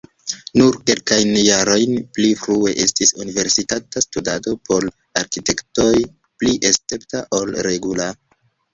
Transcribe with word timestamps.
Nur 0.59 0.77
kelkajn 0.89 1.35
jarojn 1.47 1.93
pli 2.15 2.31
frue 2.45 2.73
estis 2.87 3.13
universitata 3.27 4.05
studado 4.07 4.57
por 4.71 4.91
arkitektoj 5.25 5.93
pli 6.43 6.59
escepta 6.75 7.27
ol 7.43 7.59
regula. 7.73 8.15